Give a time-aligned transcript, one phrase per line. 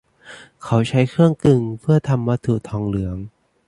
[0.63, 3.17] เขาใช้เครื่องกลึงเพื่อทำวัตถุทองเหลือง